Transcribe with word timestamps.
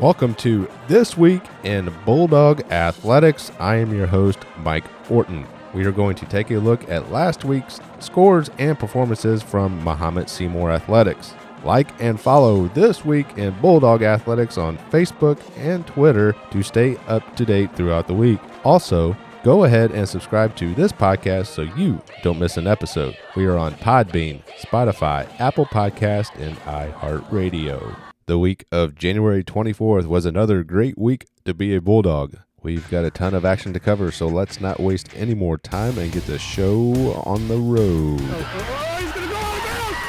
Welcome 0.00 0.34
to 0.36 0.68
This 0.88 1.16
Week 1.16 1.42
in 1.62 1.94
Bulldog 2.04 2.62
Athletics. 2.72 3.52
I 3.60 3.76
am 3.76 3.94
your 3.94 4.08
host, 4.08 4.40
Mike 4.58 4.84
Orton. 5.08 5.46
We 5.72 5.84
are 5.84 5.92
going 5.92 6.16
to 6.16 6.26
take 6.26 6.50
a 6.50 6.58
look 6.58 6.88
at 6.90 7.12
last 7.12 7.44
week's 7.44 7.80
scores 8.00 8.50
and 8.58 8.76
performances 8.76 9.40
from 9.40 9.80
Mahomet 9.84 10.28
Seymour 10.28 10.72
Athletics. 10.72 11.34
Like 11.62 11.88
and 12.02 12.20
follow 12.20 12.66
This 12.68 13.04
Week 13.04 13.38
in 13.38 13.54
Bulldog 13.60 14.02
Athletics 14.02 14.58
on 14.58 14.78
Facebook 14.90 15.38
and 15.56 15.86
Twitter 15.86 16.34
to 16.50 16.62
stay 16.64 16.96
up 17.06 17.36
to 17.36 17.44
date 17.44 17.74
throughout 17.76 18.08
the 18.08 18.14
week. 18.14 18.40
Also, 18.64 19.16
go 19.44 19.62
ahead 19.62 19.92
and 19.92 20.08
subscribe 20.08 20.56
to 20.56 20.74
this 20.74 20.90
podcast 20.90 21.46
so 21.46 21.62
you 21.62 22.02
don't 22.24 22.40
miss 22.40 22.56
an 22.56 22.66
episode. 22.66 23.16
We 23.36 23.46
are 23.46 23.56
on 23.56 23.74
Podbean, 23.74 24.42
Spotify, 24.58 25.28
Apple 25.38 25.66
Podcast, 25.66 26.34
and 26.40 26.56
iHeartRadio. 26.62 27.96
The 28.26 28.38
week 28.38 28.64
of 28.72 28.94
January 28.94 29.44
24th 29.44 30.06
was 30.06 30.24
another 30.24 30.64
great 30.64 30.96
week 30.96 31.26
to 31.44 31.52
be 31.52 31.74
a 31.74 31.80
Bulldog. 31.82 32.38
We've 32.62 32.88
got 32.88 33.04
a 33.04 33.10
ton 33.10 33.34
of 33.34 33.44
action 33.44 33.74
to 33.74 33.80
cover, 33.80 34.10
so 34.10 34.26
let's 34.28 34.62
not 34.62 34.80
waste 34.80 35.10
any 35.14 35.34
more 35.34 35.58
time 35.58 35.98
and 35.98 36.10
get 36.10 36.24
the 36.24 36.38
show 36.38 36.94
on 37.26 37.48
the 37.48 37.58
road. 37.58 38.22
Oh, 38.22 38.32
oh, 38.32 38.96
oh 38.96 38.96
he's 38.96 39.12
gonna 39.12 39.28
go 39.28 39.36
out 39.36 39.60
of 39.60 39.64
bounds! 39.68 40.00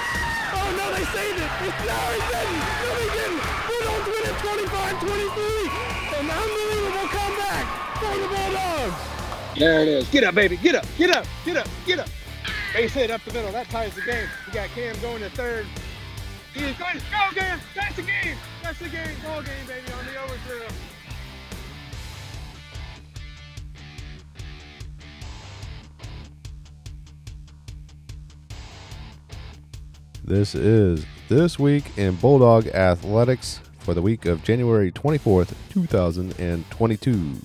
Oh 0.56 0.64
no, 0.80 0.86
they 0.96 1.04
saved 1.12 1.40
it! 1.44 1.52
No, 1.84 2.00
he 2.16 2.24
didn't! 2.32 2.64
No, 2.80 2.96
he 3.04 3.10
didn't! 3.20 3.44
Bulldogs 3.68 4.08
win 4.08 4.24
at 4.32 4.40
25-23! 4.48 6.16
An 6.16 6.32
unbelievable 6.32 7.08
comeback 7.12 7.68
for 8.00 8.16
the 8.16 8.28
Bulldogs! 8.32 9.60
There 9.60 9.82
it 9.82 9.88
is. 9.90 10.10
Get 10.10 10.24
up, 10.24 10.36
baby. 10.36 10.56
Get 10.56 10.76
up. 10.76 10.86
Get 10.98 11.14
up. 11.14 11.26
Get 11.44 11.58
up. 11.58 11.68
Get 11.86 12.00
up. 12.00 12.10
Base 12.74 12.94
hit 12.94 13.12
up 13.12 13.22
the 13.26 13.34
middle. 13.34 13.52
That 13.52 13.68
ties 13.68 13.94
the 13.94 14.04
game. 14.04 14.30
We 14.48 14.54
got 14.54 14.70
Cam 14.70 14.98
going 15.02 15.22
to 15.22 15.30
third. 15.32 15.66
Going. 16.56 16.74
Go, 16.74 17.36
Cam. 17.36 17.60
That's 17.76 17.96
the 17.98 18.02
game. 18.02 18.38
That's 18.64 18.80
the 18.80 18.88
game. 18.88 19.10
Ball 19.26 19.42
game, 19.42 19.68
baby, 19.68 19.92
on 19.92 20.06
the 20.06 20.22
overthrow. 20.22 20.68
This 30.24 30.56
is 30.56 31.06
This 31.28 31.60
Week 31.60 31.84
in 31.98 32.16
Bulldog 32.16 32.68
Athletics 32.68 33.60
for 33.80 33.94
the 33.94 34.02
week 34.02 34.26
of 34.26 34.42
January 34.42 34.94
24th, 34.94 35.54
2022. 35.72 37.36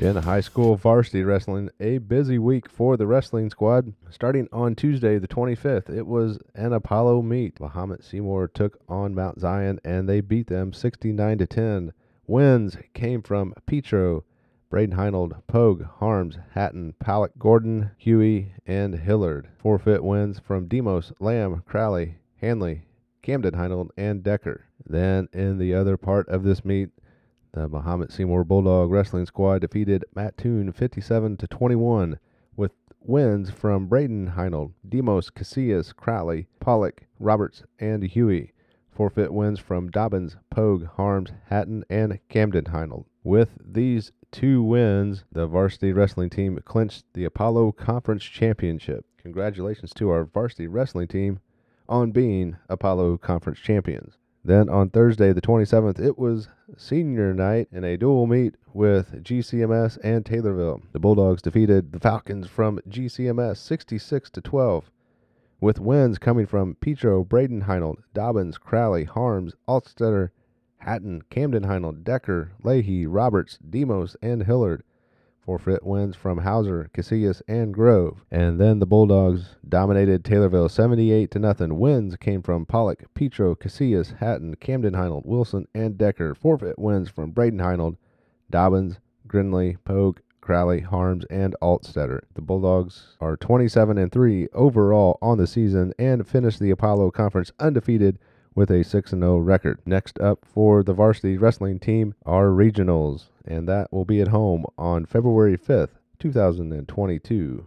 In 0.00 0.16
high 0.16 0.40
school 0.40 0.76
varsity 0.76 1.24
wrestling, 1.24 1.68
a 1.78 1.98
busy 1.98 2.38
week 2.38 2.70
for 2.70 2.96
the 2.96 3.06
wrestling 3.06 3.50
squad. 3.50 3.92
Starting 4.08 4.48
on 4.50 4.74
Tuesday, 4.74 5.18
the 5.18 5.28
25th, 5.28 5.90
it 5.90 6.06
was 6.06 6.38
an 6.54 6.72
Apollo 6.72 7.20
meet. 7.20 7.60
Mahomet 7.60 8.02
Seymour 8.02 8.48
took 8.48 8.80
on 8.88 9.14
Mount 9.14 9.40
Zion 9.40 9.78
and 9.84 10.08
they 10.08 10.22
beat 10.22 10.46
them 10.46 10.72
69 10.72 11.36
to 11.36 11.46
10. 11.46 11.92
Wins 12.26 12.78
came 12.94 13.20
from 13.20 13.52
Petro, 13.66 14.24
Braden 14.70 14.96
Heinold, 14.96 15.42
Pogue, 15.46 15.84
Harms, 15.84 16.38
Hatton, 16.52 16.94
Palak, 16.98 17.32
Gordon, 17.38 17.90
Huey, 17.98 18.54
and 18.66 18.94
Hillard. 18.94 19.48
Forfeit 19.58 20.02
wins 20.02 20.38
from 20.38 20.66
Demos, 20.66 21.12
Lamb, 21.20 21.62
Crowley, 21.66 22.14
Hanley, 22.36 22.84
Camden 23.20 23.52
Heinold, 23.52 23.90
and 23.98 24.22
Decker. 24.22 24.64
Then 24.88 25.28
in 25.34 25.58
the 25.58 25.74
other 25.74 25.98
part 25.98 26.26
of 26.30 26.42
this 26.42 26.64
meet, 26.64 26.88
the 27.52 27.68
Mahomet 27.68 28.12
Seymour 28.12 28.44
Bulldog 28.44 28.90
Wrestling 28.90 29.26
Squad 29.26 29.62
defeated 29.62 30.04
Mattoon 30.14 30.72
57 30.72 31.36
to 31.36 31.46
21 31.48 32.18
with 32.56 32.72
wins 33.00 33.50
from 33.50 33.88
Braden 33.88 34.32
Heinold, 34.36 34.72
Demos, 34.88 35.30
Casillas, 35.30 35.94
Crowley, 35.94 36.46
Pollock, 36.60 37.06
Roberts, 37.18 37.64
and 37.78 38.02
Huey. 38.04 38.52
Forfeit 38.90 39.32
wins 39.32 39.58
from 39.58 39.90
Dobbins, 39.90 40.36
Pogue, 40.50 40.86
Harms, 40.96 41.30
Hatton, 41.46 41.84
and 41.88 42.20
Camden 42.28 42.66
Heinold. 42.66 43.06
With 43.24 43.58
these 43.64 44.12
two 44.30 44.62
wins, 44.62 45.24
the 45.32 45.46
varsity 45.46 45.92
wrestling 45.92 46.30
team 46.30 46.58
clinched 46.64 47.04
the 47.14 47.24
Apollo 47.24 47.72
Conference 47.72 48.24
Championship. 48.24 49.04
Congratulations 49.18 49.92
to 49.94 50.10
our 50.10 50.24
varsity 50.24 50.66
wrestling 50.66 51.08
team 51.08 51.40
on 51.88 52.12
being 52.12 52.56
Apollo 52.68 53.18
Conference 53.18 53.58
champions. 53.58 54.18
Then 54.42 54.70
on 54.70 54.88
Thursday, 54.88 55.34
the 55.34 55.42
27th, 55.42 56.00
it 56.00 56.18
was 56.18 56.48
senior 56.76 57.34
night 57.34 57.68
in 57.70 57.84
a 57.84 57.98
dual 57.98 58.26
meet 58.26 58.54
with 58.72 59.22
GCMS 59.22 59.98
and 60.02 60.24
Taylorville. 60.24 60.80
The 60.92 60.98
Bulldogs 60.98 61.42
defeated 61.42 61.92
the 61.92 62.00
Falcons 62.00 62.46
from 62.46 62.80
GCMS 62.88 63.58
66 63.58 64.30
to 64.30 64.40
12, 64.40 64.90
with 65.60 65.78
wins 65.78 66.16
coming 66.16 66.46
from 66.46 66.76
Petro, 66.76 67.22
Braden 67.22 67.64
Heinold, 67.64 67.98
Dobbins, 68.14 68.56
Crowley, 68.56 69.04
Harms, 69.04 69.54
Altstetter, 69.68 70.30
Hatton, 70.78 71.22
Camden 71.28 71.64
Heinold, 71.64 72.02
Decker, 72.02 72.52
Leahy, 72.62 73.06
Roberts, 73.06 73.58
Demos, 73.58 74.16
and 74.22 74.44
Hillard. 74.44 74.82
Forfeit 75.42 75.84
wins 75.84 76.16
from 76.16 76.38
Hauser, 76.38 76.90
Casillas, 76.92 77.42
and 77.48 77.72
Grove. 77.72 78.24
And 78.30 78.60
then 78.60 78.78
the 78.78 78.86
Bulldogs 78.86 79.56
dominated 79.68 80.24
Taylorville 80.24 80.70
78 80.70 81.30
to 81.30 81.38
nothing. 81.38 81.78
Wins 81.78 82.16
came 82.16 82.42
from 82.42 82.66
Pollock, 82.66 83.04
Petro, 83.14 83.54
Casillas, 83.54 84.18
Hatton, 84.18 84.56
Camden 84.56 84.94
Heinold, 84.94 85.26
Wilson, 85.26 85.66
and 85.74 85.96
Decker. 85.98 86.34
Forfeit 86.34 86.78
wins 86.78 87.08
from 87.08 87.30
Braden 87.30 87.58
Heinold, 87.58 87.96
Dobbins, 88.50 89.00
Grinley, 89.26 89.76
Pogue, 89.84 90.20
Crowley, 90.40 90.80
Harms, 90.80 91.24
and 91.26 91.54
Altstetter. 91.62 92.20
The 92.34 92.42
Bulldogs 92.42 93.16
are 93.20 93.36
27 93.36 93.98
and 93.98 94.10
3 94.10 94.48
overall 94.52 95.18
on 95.22 95.38
the 95.38 95.46
season 95.46 95.92
and 95.98 96.26
finished 96.26 96.60
the 96.60 96.70
Apollo 96.70 97.12
Conference 97.12 97.52
undefeated 97.60 98.18
with 98.54 98.70
a 98.70 98.82
6 98.84 99.10
0 99.10 99.38
record. 99.38 99.78
Next 99.86 100.18
up 100.20 100.44
for 100.44 100.82
the 100.82 100.92
varsity 100.92 101.36
wrestling 101.36 101.78
team 101.78 102.14
are 102.26 102.48
regionals, 102.48 103.26
and 103.44 103.68
that 103.68 103.92
will 103.92 104.04
be 104.04 104.20
at 104.20 104.28
home 104.28 104.66
on 104.76 105.06
February 105.06 105.56
5th, 105.56 105.90
2022. 106.18 107.64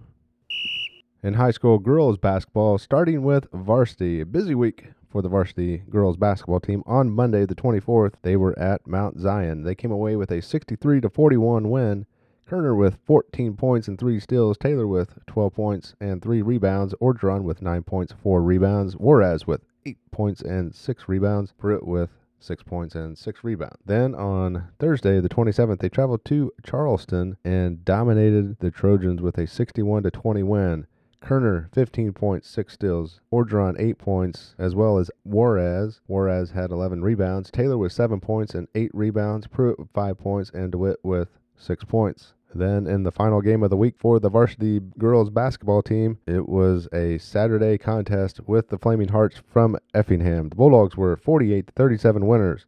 In 1.23 1.35
high 1.35 1.51
school 1.51 1.79
girls 1.79 2.17
basketball, 2.17 2.77
starting 2.77 3.23
with 3.23 3.47
varsity, 3.53 4.19
a 4.19 4.25
busy 4.25 4.55
week 4.55 4.87
for 5.09 5.21
the 5.21 5.29
varsity 5.29 5.77
girls 5.89 6.17
basketball 6.17 6.59
team. 6.59 6.83
On 6.85 7.09
Monday, 7.09 7.45
the 7.45 7.55
24th, 7.55 8.15
they 8.23 8.35
were 8.35 8.57
at 8.59 8.85
Mount 8.85 9.19
Zion. 9.19 9.63
They 9.63 9.75
came 9.75 9.91
away 9.91 10.15
with 10.15 10.31
a 10.31 10.41
63 10.41 11.01
to 11.01 11.09
41 11.09 11.69
win. 11.69 12.05
Kerner 12.45 12.75
with 12.75 12.97
14 13.05 13.55
points 13.55 13.87
and 13.87 13.97
3 13.97 14.19
steals, 14.19 14.57
Taylor 14.57 14.85
with 14.85 15.17
12 15.27 15.53
points 15.53 15.95
and 16.01 16.21
3 16.21 16.41
rebounds, 16.41 16.93
Orgeron 17.01 17.43
with 17.43 17.61
9 17.61 17.83
points, 17.83 18.13
4 18.21 18.41
rebounds, 18.41 18.95
Juarez 18.95 19.47
with 19.47 19.61
8 19.85 19.97
points 20.11 20.41
and 20.41 20.73
6 20.73 21.09
rebounds, 21.09 21.51
Britt 21.53 21.85
with 21.85 22.09
6 22.39 22.63
points 22.63 22.95
and 22.95 23.17
6 23.17 23.43
rebounds. 23.43 23.77
Then 23.85 24.13
on 24.15 24.69
Thursday, 24.79 25.19
the 25.19 25.29
27th, 25.29 25.79
they 25.79 25.89
traveled 25.89 26.25
to 26.25 26.51
Charleston 26.63 27.37
and 27.43 27.85
dominated 27.85 28.59
the 28.59 28.71
Trojans 28.71 29.21
with 29.21 29.37
a 29.37 29.47
61 29.47 30.03
to 30.03 30.11
20 30.11 30.43
win. 30.43 30.87
Kerner, 31.21 31.69
15 31.71 32.11
points, 32.11 32.49
6 32.49 32.73
steals. 32.73 33.21
Orgeron, 33.31 33.79
8 33.79 33.97
points, 33.97 34.55
as 34.57 34.75
well 34.75 34.97
as 34.97 35.09
Juarez. 35.23 36.01
Juarez 36.07 36.51
had 36.51 36.69
11 36.69 37.01
rebounds. 37.01 37.49
Taylor 37.49 37.77
with 37.77 37.93
7 37.93 38.19
points 38.19 38.53
and 38.53 38.67
8 38.75 38.91
rebounds. 38.93 39.47
Pruitt 39.47 39.79
with 39.79 39.87
5 39.93 40.17
points, 40.17 40.51
and 40.53 40.73
DeWitt 40.73 40.99
with 41.01 41.29
6 41.55 41.85
points. 41.85 42.33
Then 42.55 42.85
in 42.87 43.03
the 43.03 43.11
final 43.11 43.41
game 43.41 43.63
of 43.63 43.69
the 43.69 43.77
week 43.77 43.95
for 43.97 44.19
the 44.19 44.29
varsity 44.29 44.79
girls 44.97 45.29
basketball 45.29 45.81
team, 45.81 46.19
it 46.27 46.47
was 46.47 46.87
a 46.93 47.17
Saturday 47.17 47.77
contest 47.77 48.39
with 48.45 48.69
the 48.69 48.77
Flaming 48.77 49.09
Hearts 49.09 49.41
from 49.47 49.77
Effingham. 49.93 50.49
The 50.49 50.55
Bulldogs 50.55 50.95
were 50.95 51.15
48 51.15 51.71
37 51.75 52.27
winners. 52.27 52.65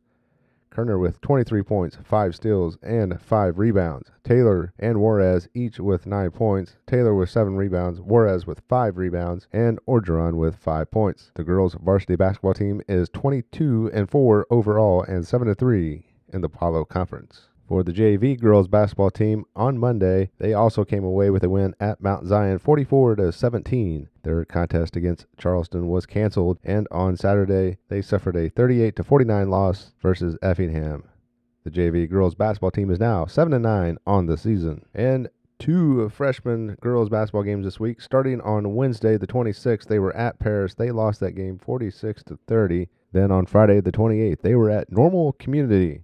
Kerner 0.75 0.99
with 0.99 1.21
23 1.21 1.63
points, 1.63 1.97
5 2.03 2.35
steals, 2.35 2.77
and 2.81 3.21
5 3.21 3.57
rebounds. 3.57 4.11
Taylor 4.25 4.73
and 4.77 4.99
Juarez 4.99 5.47
each 5.53 5.79
with 5.79 6.05
9 6.05 6.31
points. 6.31 6.75
Taylor 6.85 7.15
with 7.15 7.29
7 7.29 7.55
rebounds, 7.55 8.01
Juarez 8.01 8.45
with 8.45 8.61
5 8.67 8.97
rebounds, 8.97 9.47
and 9.53 9.79
Orgeron 9.87 10.35
with 10.35 10.57
5 10.57 10.91
points. 10.91 11.31
The 11.35 11.45
girls 11.45 11.75
varsity 11.75 12.17
basketball 12.17 12.55
team 12.55 12.81
is 12.89 13.07
22 13.07 13.91
and 13.93 14.09
4 14.09 14.47
overall 14.49 15.03
and 15.03 15.25
7 15.25 15.47
and 15.47 15.57
3 15.57 16.05
in 16.33 16.41
the 16.41 16.47
Apollo 16.47 16.85
Conference. 16.85 17.47
For 17.67 17.81
the 17.81 17.93
JV 17.93 18.39
girls 18.39 18.67
basketball 18.67 19.09
team 19.09 19.43
on 19.55 19.79
Monday, 19.79 20.29
they 20.37 20.53
also 20.53 20.85
came 20.85 21.03
away 21.03 21.31
with 21.31 21.43
a 21.43 21.49
win 21.49 21.73
at 21.79 21.99
Mount 21.99 22.27
Zion 22.27 22.59
44 22.59 23.15
to 23.15 23.31
17. 23.31 24.07
Their 24.21 24.45
contest 24.45 24.95
against 24.95 25.25
Charleston 25.39 25.87
was 25.87 26.05
canceled 26.05 26.59
and 26.63 26.87
on 26.91 27.17
Saturday 27.17 27.77
they 27.89 28.03
suffered 28.03 28.35
a 28.35 28.49
38 28.49 28.95
to 28.97 29.03
49 29.03 29.49
loss 29.49 29.93
versus 29.99 30.37
Effingham. 30.43 31.05
The 31.63 31.71
JV 31.71 32.07
girls 32.07 32.35
basketball 32.35 32.69
team 32.69 32.91
is 32.91 32.99
now 32.99 33.25
7 33.25 33.51
and 33.51 33.63
9 33.63 33.97
on 34.05 34.27
the 34.27 34.37
season. 34.37 34.85
And 34.93 35.27
two 35.57 36.09
freshman 36.09 36.77
girls 36.81 37.09
basketball 37.09 37.41
games 37.41 37.65
this 37.65 37.79
week. 37.79 37.99
Starting 37.99 38.41
on 38.41 38.75
Wednesday, 38.75 39.17
the 39.17 39.25
26th, 39.25 39.87
they 39.87 39.97
were 39.97 40.15
at 40.15 40.37
Paris. 40.37 40.75
They 40.75 40.91
lost 40.91 41.19
that 41.21 41.31
game 41.31 41.57
46 41.57 42.21
to 42.25 42.37
30. 42.45 42.89
Then 43.11 43.31
on 43.31 43.47
Friday, 43.47 43.81
the 43.81 43.91
28th, 43.91 44.41
they 44.41 44.53
were 44.53 44.69
at 44.69 44.91
Normal 44.91 45.33
Community 45.33 46.03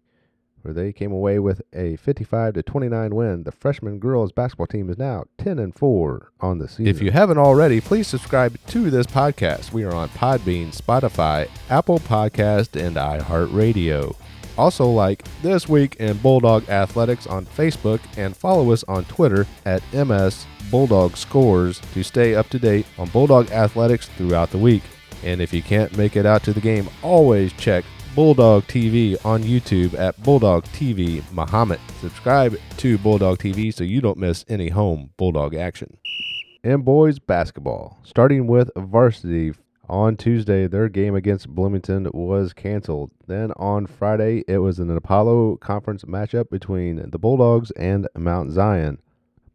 where 0.61 0.73
they 0.73 0.93
came 0.93 1.11
away 1.11 1.39
with 1.39 1.61
a 1.73 1.95
55 1.97 2.53
to 2.55 2.63
29 2.63 3.15
win. 3.15 3.43
The 3.43 3.51
freshman 3.51 3.99
girls 3.99 4.31
basketball 4.31 4.67
team 4.67 4.89
is 4.89 4.97
now 4.97 5.25
10 5.37 5.59
and 5.59 5.75
4 5.75 6.31
on 6.39 6.59
the 6.59 6.67
season. 6.67 6.87
If 6.87 7.01
you 7.01 7.11
haven't 7.11 7.37
already, 7.37 7.81
please 7.81 8.07
subscribe 8.07 8.57
to 8.67 8.89
this 8.89 9.07
podcast. 9.07 9.71
We 9.71 9.83
are 9.83 9.93
on 9.93 10.09
Podbean, 10.09 10.75
Spotify, 10.75 11.49
Apple 11.69 11.99
Podcast, 11.99 12.79
and 12.79 12.95
iHeartRadio. 12.95 14.15
Also, 14.57 14.85
like 14.85 15.23
This 15.41 15.67
Week 15.69 15.95
in 15.95 16.17
Bulldog 16.17 16.69
Athletics 16.69 17.25
on 17.25 17.45
Facebook 17.45 18.01
and 18.17 18.35
follow 18.35 18.71
us 18.71 18.83
on 18.87 19.05
Twitter 19.05 19.47
at 19.65 19.81
MS 19.93 20.45
Bulldog 20.69 21.17
Scores 21.17 21.79
to 21.93 22.03
stay 22.03 22.35
up 22.35 22.49
to 22.49 22.59
date 22.59 22.85
on 22.97 23.09
Bulldog 23.09 23.49
Athletics 23.51 24.07
throughout 24.09 24.51
the 24.51 24.57
week. 24.57 24.83
And 25.23 25.41
if 25.41 25.53
you 25.53 25.61
can't 25.61 25.95
make 25.97 26.15
it 26.15 26.25
out 26.25 26.43
to 26.43 26.53
the 26.53 26.61
game, 26.61 26.89
always 27.01 27.53
check 27.53 27.85
Bulldog 28.13 28.63
TV 28.63 29.15
on 29.25 29.41
YouTube 29.41 29.97
at 29.97 30.21
Bulldog 30.21 30.65
TV 30.65 31.21
Mahomet. 31.31 31.79
Subscribe 32.01 32.59
to 32.75 32.97
Bulldog 32.97 33.39
TV 33.39 33.73
so 33.73 33.85
you 33.85 34.01
don't 34.01 34.17
miss 34.17 34.43
any 34.49 34.67
home 34.67 35.11
Bulldog 35.15 35.55
action. 35.55 35.95
And 36.61 36.83
boys 36.83 37.19
basketball, 37.19 37.99
starting 38.03 38.47
with 38.47 38.69
varsity. 38.75 39.53
On 39.87 40.17
Tuesday, 40.17 40.67
their 40.67 40.89
game 40.89 41.15
against 41.15 41.47
Bloomington 41.49 42.09
was 42.13 42.51
canceled. 42.51 43.11
Then 43.27 43.53
on 43.53 43.87
Friday, 43.87 44.43
it 44.45 44.57
was 44.57 44.79
an 44.79 44.89
Apollo 44.89 45.57
Conference 45.57 46.03
matchup 46.03 46.49
between 46.49 47.11
the 47.11 47.19
Bulldogs 47.19 47.71
and 47.71 48.09
Mount 48.17 48.51
Zion. 48.51 48.97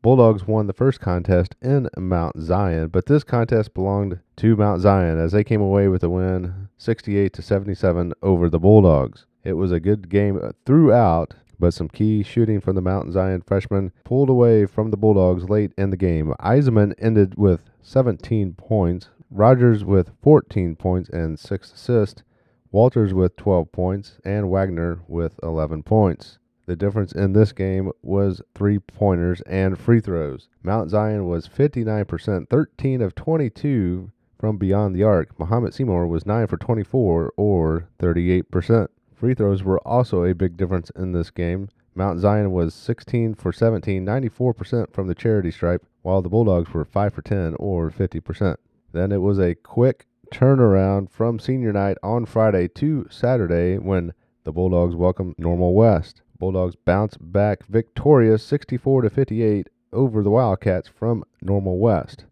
Bulldogs 0.07 0.47
won 0.47 0.69
the 0.69 0.73
first 0.73 1.01
contest 1.01 1.57
in 1.61 1.89
Mount 1.99 2.41
Zion, 2.41 2.91
but 2.91 3.07
this 3.07 3.25
contest 3.25 3.75
belonged 3.75 4.21
to 4.37 4.55
Mount 4.55 4.81
Zion 4.81 5.19
as 5.19 5.33
they 5.33 5.43
came 5.43 5.61
away 5.61 5.89
with 5.89 6.05
a 6.05 6.09
win 6.09 6.69
68 6.79 7.33
to 7.33 7.43
77 7.43 8.13
over 8.23 8.49
the 8.49 8.61
Bulldogs. 8.61 9.27
It 9.43 9.55
was 9.55 9.73
a 9.73 9.81
good 9.81 10.09
game 10.09 10.41
throughout, 10.65 11.35
but 11.59 11.75
some 11.75 11.89
key 11.89 12.23
shooting 12.23 12.61
from 12.61 12.77
the 12.77 12.81
Mount 12.81 13.13
Zion 13.15 13.43
freshman 13.45 13.91
pulled 14.05 14.31
away 14.31 14.65
from 14.65 14.93
the 14.93 14.97
Bulldogs 14.97 15.51
late 15.51 15.73
in 15.77 15.91
the 15.91 15.97
game. 15.97 16.33
Eisenman 16.39 16.95
ended 17.01 17.35
with 17.37 17.63
17 17.83 18.53
points, 18.53 19.09
Rogers 19.29 19.85
with 19.85 20.13
14 20.23 20.77
points 20.77 21.09
and 21.09 21.37
6 21.37 21.73
assists, 21.73 22.23
Walters 22.71 23.13
with 23.13 23.35
12 23.35 23.73
points, 23.73 24.21
and 24.25 24.53
Wagner 24.53 25.01
with 25.09 25.41
11 25.43 25.83
points. 25.83 26.39
The 26.67 26.75
difference 26.75 27.13
in 27.13 27.33
this 27.33 27.53
game 27.53 27.93
was 28.03 28.43
three 28.57 28.81
pointers 28.81 29.41
and 29.43 29.79
free 29.79 30.01
throws. 30.01 30.49
Mount 30.65 30.91
Zion 30.91 31.29
was 31.29 31.49
59%, 31.49 32.49
13 32.49 33.03
of 33.03 33.15
22 33.15 34.11
from 34.37 34.59
beyond 34.59 34.97
the 34.97 35.05
arc. 35.05 35.39
Mahomet 35.39 35.75
Seymour 35.75 36.09
was 36.09 36.27
9 36.27 36.49
for 36.49 36.57
24, 36.57 37.33
or 37.37 37.89
38%. 38.01 38.89
Free 39.15 39.35
throws 39.35 39.63
were 39.63 39.79
also 39.87 40.25
a 40.25 40.35
big 40.35 40.57
difference 40.57 40.91
in 40.91 41.13
this 41.13 41.31
game. 41.31 41.69
Mount 41.95 42.19
Zion 42.19 42.51
was 42.51 42.75
16 42.75 43.35
for 43.35 43.53
17, 43.53 44.05
94% 44.05 44.93
from 44.93 45.07
the 45.07 45.15
charity 45.15 45.53
stripe, 45.53 45.87
while 46.03 46.21
the 46.21 46.29
Bulldogs 46.29 46.75
were 46.75 46.85
5 46.85 47.15
for 47.15 47.23
10, 47.23 47.55
or 47.61 47.91
50%. 47.91 48.57
Then 48.93 49.13
it 49.13 49.23
was 49.23 49.39
a 49.39 49.55
quick 49.55 50.07
turnaround 50.33 51.11
from 51.11 51.39
senior 51.39 51.73
night 51.73 51.97
on 52.03 52.27
Friday 52.27 52.67
to 52.69 53.07
Saturday 53.09 53.79
when 53.79 54.13
the 54.43 54.53
Bulldogs 54.53 54.97
welcomed 54.97 55.37
Normal 55.39 55.73
West. 55.73 56.23
Bulldogs 56.39 56.77
bounce 56.77 57.17
back 57.17 57.65
victorious 57.67 58.43
64 58.45 59.03
to 59.03 59.11
58 59.11 59.69
over 59.93 60.23
the 60.23 60.31
Wildcats 60.31 60.89
from 60.89 61.25
Normal 61.41 61.79
West. 61.79 62.27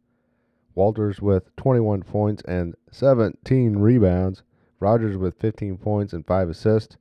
Walters 0.74 1.20
with 1.20 1.54
21 1.56 2.02
points 2.02 2.42
and 2.46 2.74
17 2.90 3.76
rebounds, 3.76 4.42
Rogers 4.80 5.16
with 5.16 5.36
15 5.36 5.78
points 5.78 6.12
and 6.12 6.26
5 6.26 6.50
assists, 6.50 6.96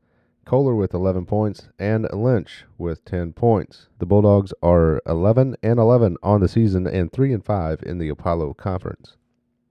Kohler 0.45 0.75
with 0.75 0.93
11 0.93 1.25
points, 1.25 1.69
and 1.79 2.07
Lynch 2.13 2.65
with 2.77 3.03
10 3.05 3.33
points. 3.33 3.87
The 3.99 4.05
Bulldogs 4.05 4.53
are 4.61 5.01
11 5.05 5.55
and 5.63 5.79
11 5.79 6.17
on 6.21 6.41
the 6.41 6.47
season 6.47 6.85
and 6.85 7.11
3 7.11 7.33
and 7.33 7.43
5 7.43 7.81
in 7.83 7.97
the 7.97 8.09
Apollo 8.09 8.55
Conference. 8.55 9.17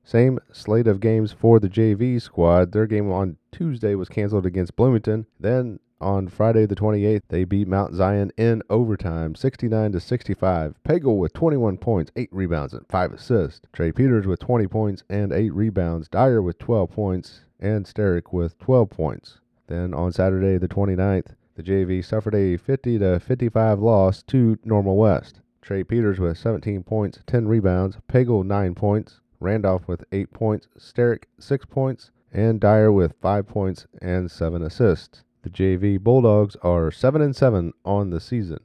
Same 0.05 0.39
slate 0.51 0.89
of 0.89 1.01
games 1.01 1.33
for 1.33 1.61
the 1.61 1.69
JV 1.69 2.21
squad. 2.21 2.73
Their 2.73 2.87
game 2.87 3.11
on 3.13 3.37
Tuesday 3.53 3.95
was 3.95 4.09
canceled 4.09 4.47
against 4.47 4.75
Bloomington. 4.75 5.27
Then 5.39 5.79
on 6.03 6.29
Friday 6.29 6.67
the 6.67 6.75
28th, 6.75 7.23
they 7.29 7.45
beat 7.45 7.69
Mount 7.69 7.95
Zion 7.95 8.33
in 8.37 8.63
overtime, 8.69 9.35
69 9.35 9.93
to 9.93 10.01
65. 10.01 10.75
Pagel 10.85 11.17
with 11.17 11.33
21 11.33 11.79
points, 11.79 12.11
8 12.17 12.29
rebounds, 12.33 12.75
and 12.75 12.85
5 12.89 13.13
assists. 13.13 13.67
Trey 13.73 13.93
Peters 13.93 14.27
with 14.27 14.41
20 14.41 14.67
points 14.67 15.05
and 15.09 15.33
8 15.33 15.55
rebounds. 15.55 16.09
Dyer 16.09 16.43
with 16.43 16.59
12 16.59 16.91
points, 16.91 17.43
and 17.61 17.87
Sterick 17.87 18.33
with 18.33 18.59
12 18.59 18.91
points. 18.91 19.39
Then 19.69 19.95
on 19.95 20.13
Saturday 20.13 20.59
the 20.59 20.69
29th, 20.69 21.35
the 21.55 21.63
JV 21.63 22.05
suffered 22.05 22.35
a 22.35 22.57
50 22.57 22.99
to 22.99 23.21
55 23.21 23.79
loss 23.79 24.23
to 24.25 24.59
Normal 24.65 24.97
West. 24.97 25.41
Trey 25.61 25.85
Peters 25.85 26.19
with 26.19 26.37
17 26.37 26.83
points, 26.83 27.21
10 27.27 27.47
rebounds. 27.47 27.97
Pagel 28.09 28.45
9 28.45 28.75
points. 28.75 29.21
Randolph 29.39 29.87
with 29.87 30.05
8 30.11 30.33
points. 30.33 30.67
Sterick 30.77 31.25
6 31.39 31.67
points. 31.67 32.11
And 32.33 32.59
Dyer 32.59 32.91
with 32.91 33.15
5 33.21 33.47
points 33.47 33.87
and 34.01 34.31
7 34.31 34.63
assists. 34.63 35.23
The 35.43 35.51
JV 35.51 35.99
Bulldogs 35.99 36.57
are 36.63 36.93
7 36.93 37.21
and 37.21 37.35
7 37.35 37.73
on 37.85 38.11
the 38.11 38.21
season. 38.21 38.61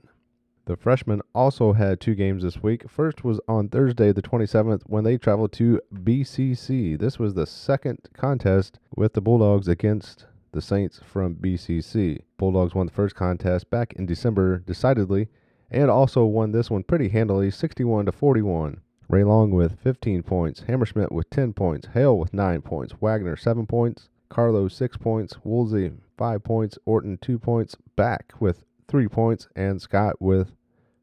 The 0.66 0.76
freshmen 0.76 1.22
also 1.34 1.74
had 1.74 2.00
two 2.00 2.14
games 2.14 2.44
this 2.44 2.62
week. 2.62 2.90
First 2.90 3.24
was 3.24 3.40
on 3.48 3.70
Thursday, 3.70 4.12
the 4.12 4.22
27th, 4.22 4.82
when 4.86 5.04
they 5.04 5.18
traveled 5.18 5.54
to 5.54 5.82
BCC. 5.92 7.00
This 7.00 7.18
was 7.18 7.34
the 7.34 7.48
second 7.48 8.10
contest 8.14 8.78
with 8.96 9.14
the 9.14 9.22
Bulldogs 9.22 9.68
against 9.68 10.26
the 10.52 10.62
Saints 10.62 11.00
from 11.04 11.36
BCC. 11.36 12.22
Bulldogs 12.38 12.76
won 12.76 12.86
the 12.86 12.94
first 12.94 13.16
contest 13.16 13.70
back 13.72 13.94
in 13.94 14.06
December 14.06 14.60
decidedly 14.60 15.30
and 15.72 15.90
also 15.90 16.26
won 16.26 16.52
this 16.52 16.70
one 16.70 16.84
pretty 16.84 17.10
handily 17.10 17.50
61 17.50 18.06
to 18.06 18.12
41. 18.12 18.82
Ray 19.10 19.24
Long 19.24 19.52
with 19.52 19.80
15 19.80 20.22
points, 20.24 20.62
Hammerschmidt 20.68 21.12
with 21.12 21.30
10 21.30 21.54
points, 21.54 21.88
Hale 21.94 22.18
with 22.18 22.34
9 22.34 22.62
points, 22.62 22.94
Wagner 23.00 23.36
7 23.36 23.66
points, 23.66 24.10
Carlo 24.30 24.68
6 24.68 24.98
points, 24.98 25.38
Woolsey 25.44 25.92
5 26.18 26.44
points, 26.44 26.78
Orton 26.86 27.18
2 27.22 27.40
points, 27.40 27.76
Back 27.96 28.34
with 28.40 28.66
3 28.88 29.08
points, 29.08 29.48
and 29.56 29.82
Scott 29.82 30.16
with 30.20 30.52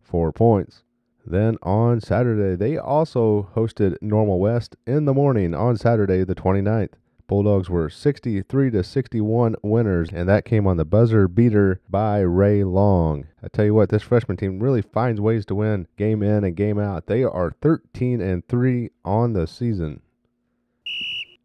4 0.02 0.32
points. 0.32 0.82
Then 1.26 1.56
on 1.62 2.00
Saturday, 2.00 2.54
they 2.54 2.76
also 2.76 3.48
hosted 3.54 3.96
Normal 4.02 4.38
West 4.38 4.76
in 4.86 5.06
the 5.06 5.14
morning 5.14 5.54
on 5.54 5.76
Saturday 5.76 6.22
the 6.22 6.34
29th. 6.34 6.92
Bulldogs 7.26 7.70
were 7.70 7.88
63 7.88 8.70
to 8.70 8.84
61 8.84 9.56
winners, 9.62 10.10
and 10.12 10.28
that 10.28 10.44
came 10.44 10.66
on 10.66 10.76
the 10.76 10.84
buzzer 10.84 11.26
beater 11.26 11.80
by 11.88 12.20
Ray 12.20 12.62
Long. 12.62 13.26
I 13.42 13.48
tell 13.48 13.64
you 13.64 13.72
what, 13.72 13.88
this 13.88 14.02
freshman 14.02 14.36
team 14.36 14.60
really 14.60 14.82
finds 14.82 15.22
ways 15.22 15.46
to 15.46 15.54
win 15.54 15.88
game 15.96 16.22
in 16.22 16.44
and 16.44 16.54
game 16.54 16.78
out. 16.78 17.06
They 17.06 17.24
are 17.24 17.56
13 17.62 18.20
and 18.20 18.46
3 18.46 18.90
on 19.04 19.32
the 19.32 19.46
season 19.46 20.02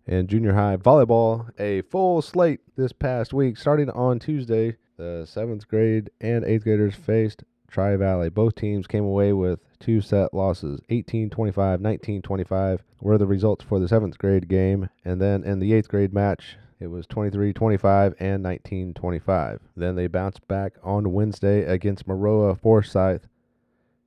and 0.10 0.28
junior 0.28 0.54
high 0.54 0.76
volleyball. 0.76 1.50
A 1.60 1.84
full 1.84 2.22
slate 2.22 2.62
this 2.76 2.92
past 2.92 3.32
week, 3.32 3.58
starting 3.58 3.90
on 3.92 4.20
Tuesday. 4.20 4.76
The 4.98 5.26
seventh 5.26 5.68
grade 5.68 6.10
and 6.20 6.44
eighth 6.44 6.64
graders 6.64 6.96
faced 6.96 7.44
Tri 7.70 7.96
Valley. 7.96 8.30
Both 8.30 8.56
teams 8.56 8.88
came 8.88 9.06
away 9.06 9.34
with 9.34 9.60
two 9.80 10.02
set 10.02 10.34
losses 10.34 10.82
18 10.90 11.30
25, 11.30 11.80
19 11.80 12.22
25 12.22 12.84
were 13.02 13.18
the 13.18 13.28
results 13.28 13.64
for 13.64 13.80
the 13.80 13.88
seventh 13.88 14.18
grade 14.18 14.50
game. 14.50 14.90
And 15.06 15.22
then 15.22 15.44
in 15.44 15.60
the 15.60 15.74
eighth 15.74 15.88
grade 15.88 16.14
match, 16.14 16.58
it 16.80 16.88
was 16.88 17.06
23 17.06 17.54
25 17.54 18.16
and 18.20 18.42
19 18.42 18.96
25. 18.96 19.60
Then 19.78 19.96
they 19.96 20.08
bounced 20.08 20.46
back 20.48 20.74
on 20.84 21.14
Wednesday 21.14 21.64
against 21.64 22.08
Maroa 22.08 22.60
Forsyth. 22.60 23.28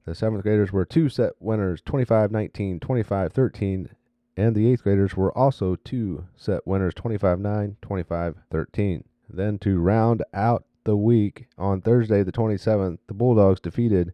The 0.05 0.17
seventh 0.17 0.43
graders 0.43 0.73
were 0.73 0.85
two 0.85 1.09
set 1.09 1.35
winners 1.39 1.81
25 1.83 2.33
19, 2.33 2.81
25 2.81 3.33
13, 3.33 3.89
and 4.37 4.55
the 4.55 4.71
eighth 4.71 4.83
graders 4.83 5.17
were 5.17 5.37
also 5.37 5.77
two 5.77 6.27
set 6.37 6.67
winners 6.67 6.95
25 6.95 7.39
9, 7.41 7.77
25 7.83 8.37
13. 8.51 9.05
Then 9.29 9.59
to 9.59 9.79
round 9.79 10.23
out 10.33 10.65
the 10.85 10.97
week 10.97 11.47
on 11.57 11.81
Thursday, 11.81 12.23
the 12.23 12.33
27th, 12.33 12.99
the 13.07 13.15
Bulldogs 13.15 13.61
defeated 13.61 14.13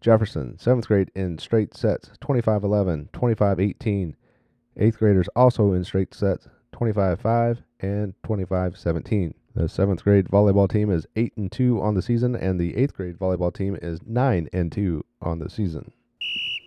Jefferson, 0.00 0.56
7th 0.58 0.86
grade, 0.86 1.10
in 1.14 1.38
straight 1.38 1.74
sets 1.74 2.10
25 2.20 2.64
11, 2.64 3.10
25 3.12 3.60
18. 3.60 4.16
8th 4.78 4.98
graders 4.98 5.28
also 5.36 5.72
in 5.72 5.84
straight 5.84 6.14
sets 6.14 6.48
25 6.72 7.20
5 7.20 7.62
and 7.80 8.14
25 8.24 8.78
17. 8.78 9.34
The 9.54 9.62
7th 9.64 10.02
grade 10.02 10.26
volleyball 10.28 10.70
team 10.70 10.90
is 10.90 11.06
8 11.16 11.36
and 11.36 11.50
2 11.50 11.82
on 11.82 11.94
the 11.94 12.02
season, 12.02 12.36
and 12.36 12.60
the 12.60 12.72
8th 12.74 12.94
grade 12.94 13.18
volleyball 13.18 13.52
team 13.52 13.76
is 13.80 14.00
9 14.06 14.48
and 14.52 14.70
2 14.70 15.04
on 15.20 15.38
the 15.40 15.50
season 15.50 15.92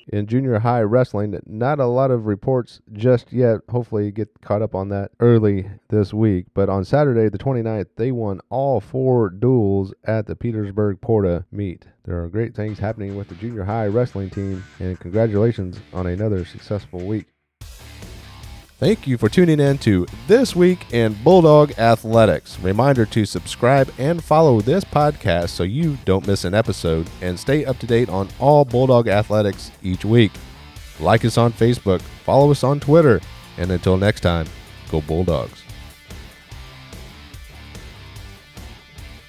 in 0.08 0.28
junior 0.28 0.60
high 0.60 0.82
wrestling. 0.82 1.40
Not 1.46 1.80
a 1.80 1.86
lot 1.86 2.12
of 2.12 2.26
reports 2.26 2.82
just 2.92 3.32
yet. 3.32 3.62
Hopefully, 3.70 4.12
get 4.12 4.42
caught 4.42 4.62
up 4.62 4.76
on 4.76 4.90
that 4.90 5.12
early 5.20 5.70
this 5.90 6.14
week. 6.14 6.48
But 6.54 6.70
on 6.70 6.86
Saturday, 6.86 7.30
the 7.30 7.38
29th, 7.38 7.88
they 7.96 8.12
won 8.12 8.42
all 8.50 8.80
four 8.80 9.30
duels 9.30 9.94
at 10.04 10.28
the 10.28 10.36
Petersburg 10.36 11.02
Porta 11.02 11.46
meet. 11.52 11.86
There 12.06 12.22
are 12.22 12.28
great 12.28 12.54
things 12.56 12.80
happening 12.80 13.16
with 13.16 13.30
the 13.30 13.36
junior 13.36 13.64
high 13.64 13.88
wrestling 13.88 14.30
team, 14.30 14.64
and 14.80 15.00
congratulations 15.00 15.80
on 15.94 16.08
another 16.08 16.44
successful 16.46 17.06
week. 17.06 17.33
Thank 18.84 19.08
you 19.08 19.18
for 19.18 19.30
tuning 19.30 19.62
in 19.62 19.78
to 19.78 20.06
This 20.28 20.58
Week 20.58 20.92
in 20.92 21.14
Bulldog 21.24 21.72
Athletics. 21.80 22.60
Reminder 22.60 23.06
to 23.06 23.24
subscribe 23.24 23.90
and 23.98 24.22
follow 24.22 24.60
this 24.60 24.84
podcast 24.84 25.52
so 25.52 25.64
you 25.64 25.98
don't 26.04 26.28
miss 26.28 26.44
an 26.44 26.54
episode 26.54 27.10
and 27.22 27.40
stay 27.40 27.64
up 27.64 27.80
to 27.80 27.88
date 27.88 28.10
on 28.10 28.28
all 28.40 28.66
Bulldog 28.66 29.08
Athletics 29.08 29.72
each 29.84 30.04
week. 30.04 30.34
Like 31.00 31.24
us 31.24 31.38
on 31.38 31.54
Facebook, 31.54 32.02
follow 32.02 32.52
us 32.52 32.66
on 32.66 32.82
Twitter, 32.82 33.22
and 33.58 33.72
until 33.72 33.96
next 33.96 34.20
time, 34.20 34.48
go 34.92 35.00
Bulldogs. 35.00 35.63